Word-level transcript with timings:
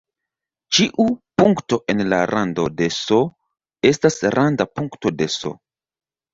Ĉiu 0.77 1.05
punkto 1.41 1.79
en 1.95 2.01
la 2.15 2.23
rando 2.33 2.67
de 2.81 2.89
"S" 2.97 3.21
estas 3.93 4.21
randa 4.39 4.71
punkto 4.81 5.17
de 5.23 5.33
"S". 5.39 5.57